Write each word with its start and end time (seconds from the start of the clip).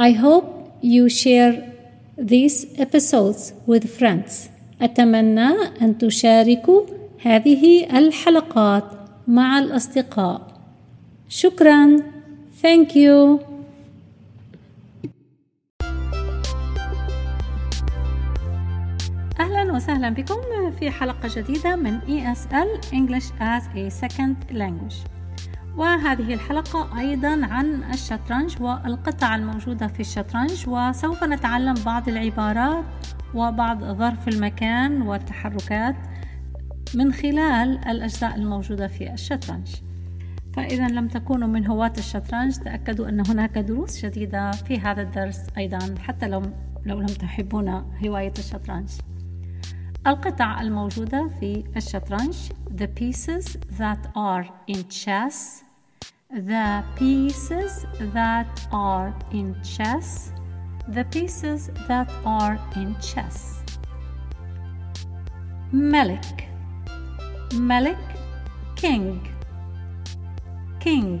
I 0.00 0.12
hope 0.12 0.46
you 0.80 1.08
share 1.08 1.54
these 2.16 2.66
episodes 2.78 3.52
with 3.66 3.84
friends. 3.98 4.48
أتمنى 4.82 5.48
أن 5.82 5.98
تشاركوا 5.98 6.82
هذه 7.22 7.98
الحلقات 7.98 8.84
مع 9.28 9.58
الأصدقاء. 9.58 10.60
شكرا. 11.28 11.96
Thank 12.62 12.88
you. 12.94 13.40
أهلا 19.40 19.72
وسهلا 19.72 20.10
بكم 20.10 20.70
في 20.80 20.90
حلقة 20.90 21.28
جديدة 21.36 21.76
من 21.76 22.00
ESL 22.00 22.92
English 22.92 23.32
as 23.40 23.62
a 23.76 23.90
Second 23.90 24.52
Language. 24.52 25.17
وهذه 25.78 26.34
الحلقة 26.34 26.98
أيضا 26.98 27.46
عن 27.46 27.82
الشطرنج 27.92 28.62
والقطع 28.62 29.34
الموجودة 29.36 29.86
في 29.86 30.00
الشطرنج 30.00 30.68
وسوف 30.68 31.24
نتعلم 31.24 31.74
بعض 31.74 32.08
العبارات 32.08 32.84
وبعض 33.34 33.84
ظرف 33.84 34.28
المكان 34.28 35.02
والتحركات 35.02 35.96
من 36.94 37.12
خلال 37.12 37.88
الأجزاء 37.88 38.34
الموجودة 38.34 38.86
في 38.86 39.12
الشطرنج. 39.12 39.68
فإذا 40.56 40.88
لم 40.88 41.08
تكونوا 41.08 41.48
من 41.48 41.66
هواة 41.66 41.92
الشطرنج 41.98 42.56
تأكدوا 42.56 43.08
أن 43.08 43.26
هناك 43.26 43.58
دروس 43.58 44.04
جديدة 44.04 44.50
في 44.50 44.80
هذا 44.80 45.02
الدرس 45.02 45.40
أيضا 45.58 45.94
حتى 45.98 46.28
لو 46.28 46.42
لو 46.86 47.00
لم 47.00 47.06
تحبون 47.06 47.68
هواية 48.06 48.32
الشطرنج. 48.38 48.88
القطع 50.06 50.60
الموجودة 50.60 51.30
في 51.40 51.64
الشطرنج 51.76 52.34
the 52.78 52.86
pieces 53.00 53.56
that 53.78 54.06
are 54.16 54.46
in 54.68 54.82
chess 54.88 55.67
the 56.29 56.83
pieces 56.95 57.85
that 58.13 58.67
are 58.71 59.13
in 59.31 59.55
chess 59.63 60.31
the 60.87 61.05
pieces 61.05 61.69
that 61.87 62.09
are 62.25 62.59
in 62.75 62.95
chess 62.99 63.63
ملك 65.73 66.49
ملك 67.53 67.97
king 68.75 69.19
king 70.79 71.19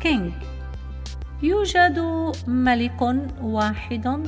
king 0.00 0.32
يوجد 1.42 1.98
ملك 2.46 3.02
واحد 3.42 4.26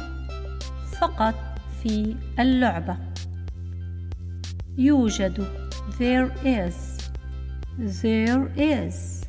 فقط 1.01 1.35
في 1.83 2.17
اللعبة 2.39 2.97
يوجد 4.79 5.47
there 5.98 6.31
is 6.45 6.86
there 7.79 8.51
is 8.57 9.25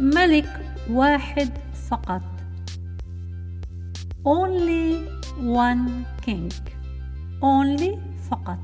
ملك 0.00 0.48
واحد 0.90 1.50
فقط 1.90 2.22
only 4.24 5.06
one 5.38 6.04
king 6.26 6.48
only 7.42 7.98
فقط 8.30 8.58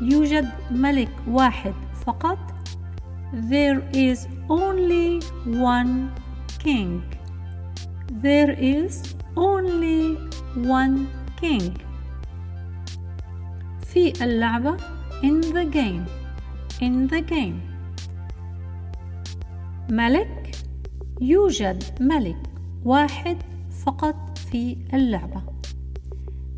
يوجد 0.00 0.48
ملك 0.70 1.10
واحد 1.28 1.74
فقط 2.06 2.38
there 3.32 3.80
is 3.92 4.26
only 4.48 5.20
one 5.46 6.10
king 6.64 7.02
there 8.22 8.52
is 8.58 9.14
only 9.36 10.16
one 10.56 11.06
king 11.40 11.72
في 13.86 14.12
اللعبة 14.22 14.76
in 15.22 15.40
the 15.40 15.64
game 15.64 16.06
in 16.82 17.08
the 17.08 17.20
game 17.20 17.60
ملك 19.90 20.56
يوجد 21.20 21.84
ملك 22.00 22.42
واحد 22.84 23.36
فقط 23.84 24.38
في 24.38 24.76
اللعبة 24.94 25.42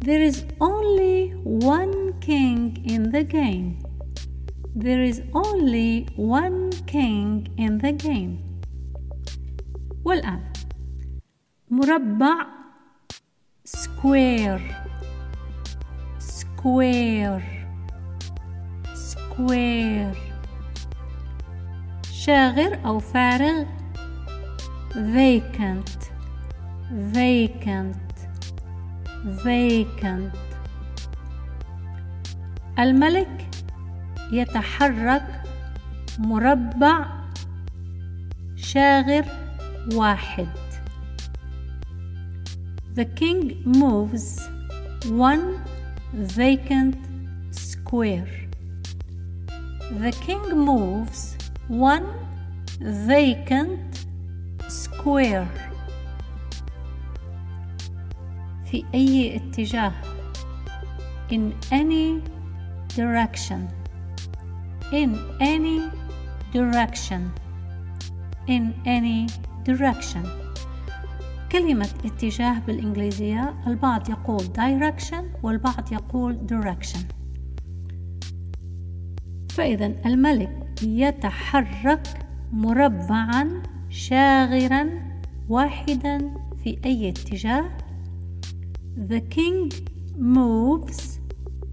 There 0.05 0.23
is 0.23 0.45
only 0.61 1.33
one 1.45 2.15
king 2.21 2.77
in 2.85 3.11
the 3.11 3.23
game 3.23 3.79
There 4.75 5.03
is 5.03 5.23
only 5.35 6.07
one 6.17 6.71
king 6.87 7.49
in 7.59 7.79
the 7.79 7.93
game 7.93 8.51
والآن 10.05 10.41
مربع 11.71 12.47
square 13.65 14.61
square 16.19 17.54
square 19.36 20.16
شاغر 22.12 22.80
أو 22.86 23.00
فارغ 23.00 23.66
vacant 24.94 26.10
vacant 27.14 28.16
vacant 29.44 30.38
الملك 32.80 33.50
يتحرك 34.32 35.42
مربع 36.20 37.06
شاغر 38.56 39.26
واحد 39.94 40.48
The 42.96 43.06
king 43.06 43.62
moves 43.66 44.40
one 45.10 45.60
vacant 46.14 46.96
square 47.52 48.45
The 50.03 50.13
king 50.27 50.45
moves 50.57 51.37
one 51.69 52.07
vacant 52.81 54.07
square 54.69 55.47
في 58.71 58.85
أي 58.95 59.37
اتجاه 59.37 59.93
in 61.33 61.53
any 61.73 62.21
direction 62.97 63.61
in 64.93 65.11
any 65.41 65.81
direction 66.53 67.23
in 68.49 68.73
any 68.87 69.27
direction 69.69 70.27
كلمة 71.53 71.89
اتجاه 72.05 72.59
بالإنجليزية 72.67 73.55
البعض 73.67 74.11
يقول 74.11 74.41
direction 74.45 75.45
والبعض 75.45 75.93
يقول 75.93 76.39
direction 76.49 77.01
فإذا 79.56 79.86
الملك 80.06 80.82
يتحرك 80.84 82.08
مربعا 82.54 83.64
شاغرا 83.90 84.90
واحدا 85.50 86.34
في 86.64 86.78
أي 86.86 87.10
اتجاه 87.10 87.78
The 88.98 89.22
king 89.36 89.72
moves 90.18 91.20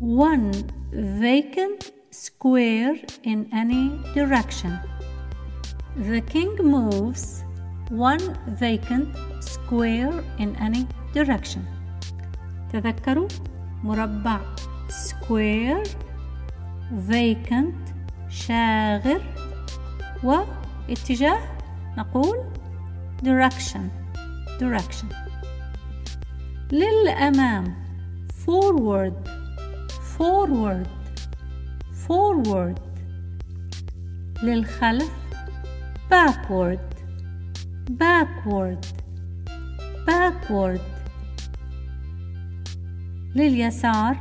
one 0.01 0.53
vacant 0.93 1.93
square 2.11 2.97
in 3.23 3.49
any 3.53 3.85
direction. 4.15 4.73
The 5.97 6.21
king 6.21 6.53
moves 6.77 7.45
one 7.91 8.27
vacant 8.47 9.09
square 9.41 10.13
in 10.39 10.57
any 10.57 10.87
direction. 11.15 11.63
تذكروا 12.73 13.29
مربع 13.85 14.41
square 14.89 15.83
vacant 16.93 17.75
شاغر 18.29 19.23
واتجاه 20.25 21.39
نقول 21.99 22.39
direction 23.25 23.81
direction 24.61 25.07
للأمام 26.73 27.75
forward 28.47 29.29
forward 30.19 30.89
forward 32.09 32.81
للخلف 34.43 35.11
backward 36.11 36.79
backward 37.91 38.87
backward 40.07 40.81
لليسار 43.35 44.17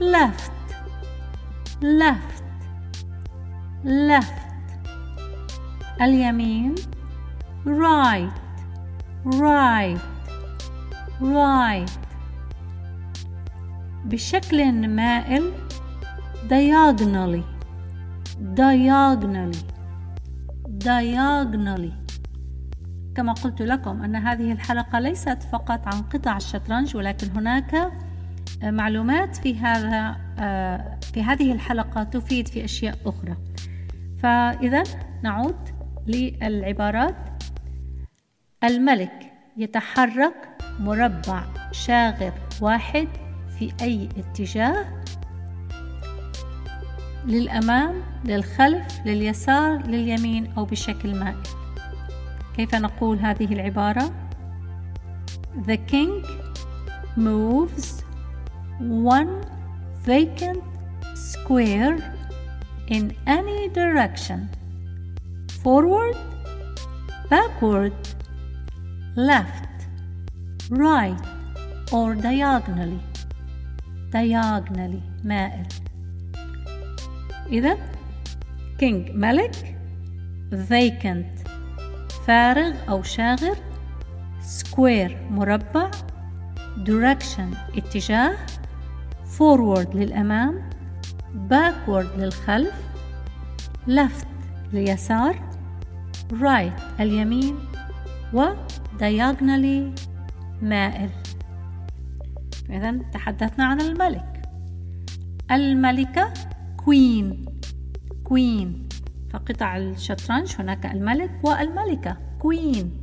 left 0.00 0.57
left 1.82 2.42
left 3.84 4.48
اليمين. 6.00 6.74
right. 7.66 8.32
right. 9.24 9.98
right. 11.20 11.90
بشكل 14.04 14.88
مائل. 14.88 15.52
diagonally. 16.48 17.42
diagonally. 18.54 19.62
diagonally. 20.84 21.92
كما 23.14 23.32
قلت 23.32 23.62
لكم 23.62 24.02
أن 24.02 24.16
هذه 24.16 24.52
الحلقة 24.52 24.98
ليست 24.98 25.42
فقط 25.52 25.94
عن 25.94 26.02
قطع 26.02 26.36
الشطرنج 26.36 26.96
ولكن 26.96 27.30
هناك 27.30 27.92
معلومات 28.62 29.36
في 29.36 29.58
هذا 29.58 30.16
آه، 30.38 30.98
في 31.12 31.22
هذه 31.22 31.52
الحلقة 31.52 32.02
تفيد 32.02 32.48
في 32.48 32.64
أشياء 32.64 32.98
أخرى. 33.06 33.36
فإذا 34.22 34.82
نعود 35.22 35.56
للعبارات. 36.06 37.16
الملك 38.64 39.32
يتحرك 39.56 40.48
مربع 40.80 41.44
شاغر 41.72 42.32
واحد 42.60 43.08
في 43.58 43.72
أي 43.80 44.08
اتجاه. 44.18 44.86
للأمام 47.26 48.02
للخلف 48.24 49.06
لليسار 49.06 49.86
لليمين 49.86 50.52
أو 50.56 50.64
بشكل 50.64 51.14
مائل. 51.18 51.42
كيف 52.56 52.74
نقول 52.74 53.18
هذه 53.18 53.52
العبارة؟ 53.54 54.12
The 55.66 55.76
king 55.92 56.26
moves 57.16 58.07
one 58.79 59.43
vacant 60.05 60.63
square 61.15 61.97
in 62.87 63.15
any 63.25 63.69
direction 63.69 64.49
forward 65.63 66.15
backward 67.29 67.93
left 69.15 69.69
right 70.69 71.21
or 71.91 72.15
diagonally 72.15 72.99
diagonally 74.11 75.01
مائل 75.23 75.67
إذا 77.51 77.77
king 78.79 79.11
ملك 79.15 79.75
vacant 80.51 81.49
فارغ 82.27 82.73
أو 82.89 83.03
شاغر 83.03 83.55
square 84.41 85.11
مربع 85.31 85.91
direction 86.85 87.77
اتجاه 87.77 88.37
forward 89.38 89.94
للأمام 89.94 90.70
backward 91.50 92.18
للخلف 92.18 92.74
left 93.86 94.26
لليسار 94.72 95.50
right 96.32 97.00
اليمين 97.00 97.58
و 98.34 98.44
مائل. 100.62 101.10
إذا 102.70 102.98
تحدثنا 103.12 103.64
عن 103.64 103.80
الملك. 103.80 104.42
الملكة 105.50 106.32
كوين 106.76 107.44
Queen 108.24 108.88
فقطع 109.30 109.76
الشطرنج 109.76 110.54
هناك 110.58 110.86
الملك 110.86 111.30
والملكة 111.42 112.16
queen 112.38 113.02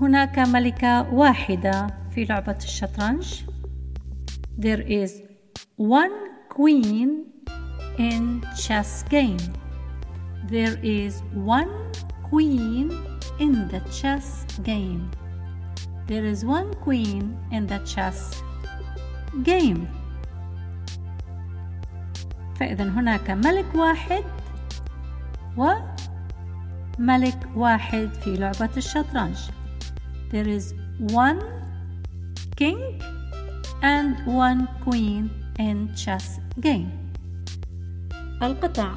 هناك 0.00 0.38
ملكة 0.38 1.14
واحدة 1.14 1.86
في 2.10 2.24
لعبة 2.24 2.56
الشطرنج. 2.56 3.53
There 4.57 4.81
is 4.81 5.21
one 5.77 6.11
queen 6.49 7.25
in 7.97 8.43
chess 8.57 9.03
game 9.03 9.39
There 10.49 10.77
is 10.83 11.21
one 11.33 11.71
queen 12.29 12.91
in 13.39 13.67
the 13.67 13.81
chess 13.91 14.45
game 14.63 15.09
There 16.09 16.25
is 16.25 16.43
one 16.43 16.73
queen 16.81 17.37
in 17.51 17.67
the 17.67 17.77
chess 17.85 18.41
game. 19.43 19.87
فإذا 22.55 22.83
هناك 22.83 23.31
ملك 23.31 23.75
واحد 23.75 24.23
وملك 25.57 27.37
واحد 27.55 28.09
في 28.13 28.37
لعبة 28.37 28.69
الشطرنج. 28.77 29.37
There 30.31 30.47
is 30.47 30.73
one 31.13 31.41
king 32.55 33.01
and 33.84 34.16
one 34.24 34.66
queen 34.80 35.28
in 35.60 35.92
chess 35.94 36.40
game. 36.60 36.88
القطع 38.42 38.92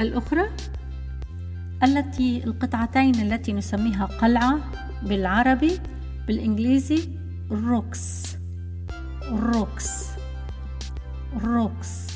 الأخرى؟ 0.00 0.48
التي 1.82 2.44
القطعتين 2.44 3.14
التي 3.14 3.52
نسميها 3.52 4.04
قلعة 4.04 4.60
بالعربي 5.02 5.80
بالإنجليزي 6.26 7.08
rooks 7.50 8.36
rooks 9.32 10.06
rooks 11.44 12.10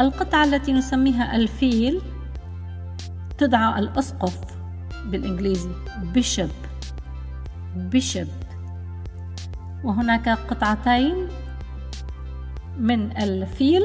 القطعة 0.00 0.44
التي 0.44 0.72
نسميها 0.72 1.36
الفيل 1.36 2.00
تدعى 3.38 3.80
الأسقف 3.80 4.38
بالإنجليزي 5.06 5.70
bishop 6.14 6.50
bishop 7.76 8.28
وهناك 9.84 10.28
قطعتين 10.28 11.28
من 12.78 13.16
الفيل. 13.16 13.82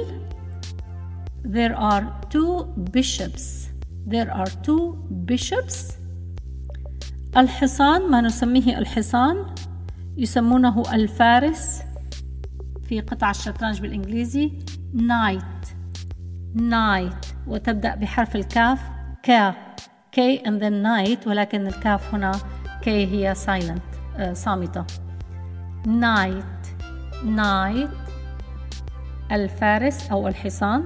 There 1.46 1.76
are 1.76 2.04
two 2.30 2.66
bishops. 2.96 3.70
There 4.08 4.32
are 4.32 4.50
two 4.66 4.96
bishops. 5.30 5.94
الحصان 7.38 8.12
ما 8.12 8.22
نسميه 8.22 8.78
الحصان 8.78 9.46
يسمونه 10.18 10.84
الفارس 10.94 11.82
في 12.84 13.02
قطع 13.02 13.30
الشطرنج 13.30 13.82
بالإنجليزي. 13.82 14.52
Knight 14.94 15.44
knight 16.54 17.26
وتبدأ 17.48 17.96
بحرف 17.96 18.36
الكاف. 18.36 18.80
كا 19.24 19.54
K 20.12 20.40
and 20.40 20.62
then 20.62 20.84
knight 20.84 21.28
ولكن 21.28 21.68
الكاف 21.68 22.14
هنا 22.14 22.32
K 22.82 23.08
هي 23.08 23.36
silent 23.36 24.18
uh, 24.20 24.34
صامتة. 24.34 24.86
Knight 25.88 26.46
knight 27.26 27.90
الفارس 29.32 30.12
أو 30.12 30.28
الحصان. 30.28 30.86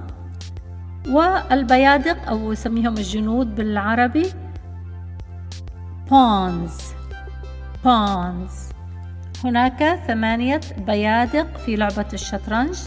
والبيادق 1.08 2.30
أو 2.30 2.52
يسميهم 2.52 2.98
الجنود 2.98 3.56
بالعربي. 3.56 4.32
Pawns 6.10 6.82
pawns 7.84 8.74
هناك 9.44 10.00
ثمانية 10.08 10.62
بيادق 10.78 11.58
في 11.58 11.76
لعبة 11.76 12.08
الشطرنج. 12.14 12.78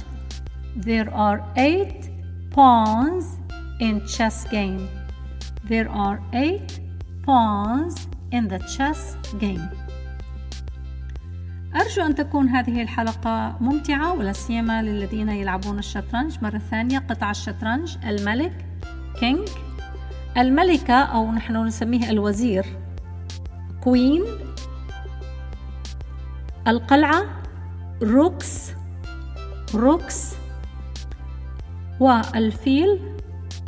There 0.77 1.11
are 1.15 1.41
eight 1.57 2.11
pawns 2.55 3.25
in 3.81 4.01
chess 4.07 4.45
game. 4.51 4.89
There 5.69 5.89
are 5.91 6.21
eight 6.33 6.81
pawns 7.27 7.95
in 8.33 8.49
the 8.49 8.59
chess 8.59 9.17
game. 9.41 9.82
أرجو 11.77 12.03
أن 12.03 12.15
تكون 12.15 12.49
هذه 12.49 12.83
الحلقة 12.83 13.57
ممتعة 13.61 14.13
ولا 14.13 14.33
سيما 14.33 14.83
للذين 14.83 15.29
يلعبون 15.29 15.79
الشطرنج. 15.79 16.39
مرة 16.43 16.59
ثانية 16.59 16.99
قطع 16.99 17.31
الشطرنج 17.31 17.97
الملك 18.07 18.67
king 19.21 19.49
الملكة 20.37 20.95
أو 20.95 21.33
نحن 21.33 21.67
نسميه 21.67 22.11
الوزير 22.11 22.67
كوين. 23.81 24.25
القلعة 26.69 27.25
rooks 28.03 28.71
rooks. 29.75 30.35
والفيل 32.01 33.01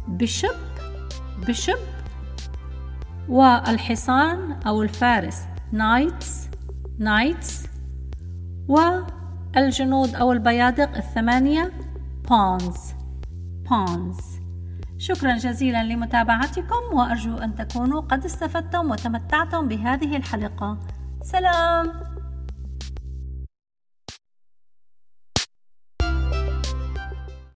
bishop 0.08 0.56
bishop 1.48 1.78
والحصان 3.28 4.52
أو 4.66 4.82
الفارس 4.82 5.42
knights 5.72 6.48
knights. 6.98 7.63
والجنود 8.68 10.14
أو 10.14 10.32
البيادق 10.32 10.96
الثمانية 10.96 11.72
pawns 12.28 12.94
pawns 13.70 14.18
شكرا 14.98 15.36
جزيلا 15.36 15.84
لمتابعتكم 15.84 16.94
وأرجو 16.96 17.36
أن 17.36 17.54
تكونوا 17.54 18.00
قد 18.00 18.24
استفدتم 18.24 18.90
وتمتعتم 18.90 19.68
بهذه 19.68 20.16
الحلقة. 20.16 20.78
سلام! 21.22 22.13